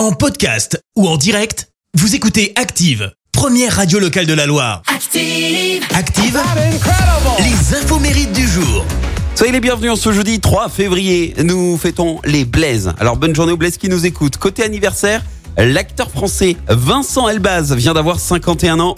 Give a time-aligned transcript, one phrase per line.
[0.00, 4.80] En podcast ou en direct, vous écoutez Active, première radio locale de la Loire.
[4.86, 5.84] Active.
[5.94, 6.40] Active,
[7.38, 8.86] les infos mérites du jour.
[9.34, 11.34] Soyez les bienvenus en ce jeudi 3 février.
[11.44, 12.94] Nous fêtons les Blaise.
[12.98, 14.38] Alors bonne journée aux Blaise qui nous écoutent.
[14.38, 15.22] Côté anniversaire,
[15.58, 18.94] l'acteur français Vincent Elbaz vient d'avoir 51 ans.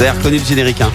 [0.00, 0.90] Vous avez le générique, hein.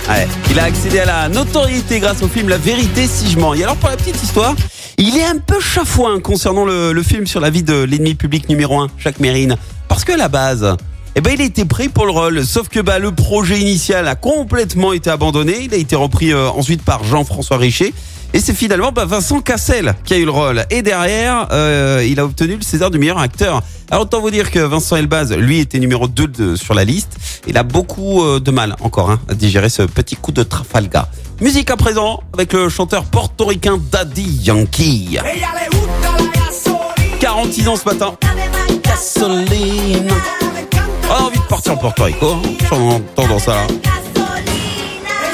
[0.49, 3.53] Il a accédé à la notoriété grâce au film La vérité si je mens.
[3.53, 4.55] Et alors pour la petite histoire,
[4.97, 8.79] il est un peu chafouin concernant le, film sur la vie de l'ennemi public numéro
[8.79, 9.57] 1, Jacques Mérine.
[9.87, 10.75] Parce qu'à la base,
[11.13, 12.43] eh ben, il été pris pour le rôle.
[12.43, 15.53] Sauf que bah, le projet initial a complètement été abandonné.
[15.61, 17.93] Il a été repris euh, ensuite par Jean-François Richer.
[18.33, 20.65] Et c'est finalement bah, Vincent Cassel qui a eu le rôle.
[20.71, 23.61] Et derrière, euh, il a obtenu le César du meilleur acteur.
[23.91, 27.17] Alors autant vous dire que Vincent Elbaz, lui, était numéro 2 de- sur la liste.
[27.47, 31.07] Il a beaucoup euh, de mal encore hein, à digérer ce petit coup de Trafalgar.
[31.41, 35.17] Musique à présent avec le chanteur portoricain Daddy Yankee.
[37.19, 38.15] 46 ans ce matin.
[41.07, 42.27] On a envie de partir en Porto Rico.
[42.33, 42.41] hein.
[42.69, 43.55] J'en entends ça.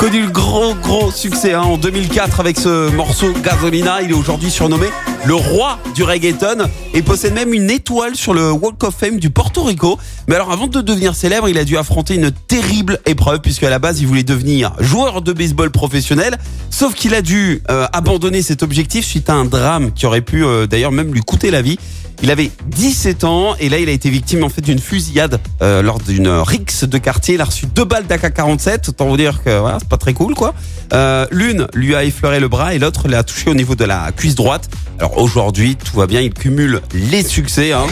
[0.01, 4.01] Connu le gros gros succès hein, en 2004 avec ce morceau Gasolina.
[4.01, 4.87] Il est aujourd'hui surnommé
[5.25, 9.29] le roi du reggaeton et possède même une étoile sur le Walk of Fame du
[9.29, 9.99] Porto Rico.
[10.27, 13.69] Mais alors avant de devenir célèbre, il a dû affronter une terrible épreuve puisque à
[13.69, 16.39] la base il voulait devenir joueur de baseball professionnel.
[16.71, 20.43] Sauf qu'il a dû euh, abandonner cet objectif suite à un drame qui aurait pu
[20.43, 21.77] euh, d'ailleurs même lui coûter la vie.
[22.23, 25.81] Il avait 17 ans et là il a été victime en fait d'une fusillade euh,
[25.81, 27.33] lors d'une rixe de quartier.
[27.35, 28.89] Il a reçu deux balles d'AK-47.
[28.89, 30.53] Autant vous dire que voilà, c'est pas très cool quoi.
[30.93, 34.11] Euh, L'une lui a effleuré le bras et l'autre l'a touché au niveau de la
[34.11, 34.69] cuisse droite.
[34.99, 37.71] Alors aujourd'hui tout va bien, il cumule les succès.
[37.73, 37.85] Hein.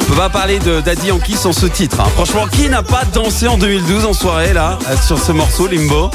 [0.00, 2.00] On peut pas parler de Daddy Yankee sans ce titre.
[2.00, 2.06] hein.
[2.14, 6.10] Franchement, qui n'a pas dansé en 2012 en soirée là sur ce morceau Limbo?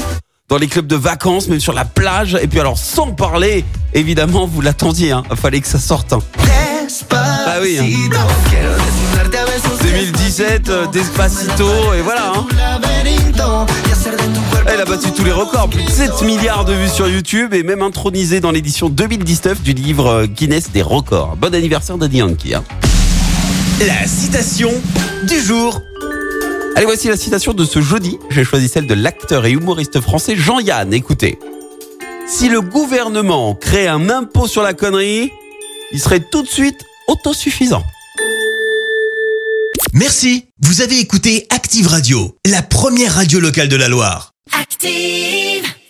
[0.52, 2.36] Dans les clubs de vacances, même sur la plage.
[2.42, 3.64] Et puis alors, sans parler,
[3.94, 5.22] évidemment, vous l'attendiez, hein.
[5.34, 6.12] fallait que ça sorte.
[6.12, 6.18] hein.
[7.10, 7.78] Ah oui.
[7.80, 7.84] hein.
[9.82, 11.64] 2017, euh, Despacito,
[11.98, 12.32] et voilà.
[12.36, 12.46] hein.
[14.66, 17.62] Elle a battu tous les records, plus de 7 milliards de vues sur YouTube et
[17.62, 21.36] même intronisé dans l'édition 2019 du livre euh, Guinness des records.
[21.40, 22.54] Bon anniversaire Daddy Yankee.
[22.54, 22.62] hein.
[23.80, 24.70] La citation
[25.26, 25.80] du jour.
[26.74, 28.18] Allez, voici la citation de ce jeudi.
[28.30, 30.94] J'ai choisi celle de l'acteur et humoriste français Jean-Yann.
[30.94, 31.38] Écoutez.
[32.26, 35.30] Si le gouvernement crée un impôt sur la connerie,
[35.92, 37.82] il serait tout de suite autosuffisant.
[39.92, 44.32] Merci, vous avez écouté Active Radio, la première radio locale de la Loire.
[44.58, 45.71] Active.